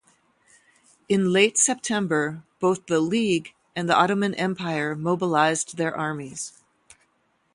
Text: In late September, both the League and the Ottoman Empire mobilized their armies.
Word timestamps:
In 1.07 1.31
late 1.31 1.59
September, 1.59 2.41
both 2.59 2.87
the 2.87 2.99
League 2.99 3.53
and 3.75 3.87
the 3.87 3.95
Ottoman 3.95 4.33
Empire 4.33 4.95
mobilized 4.95 5.77
their 5.77 5.95
armies. 5.95 6.53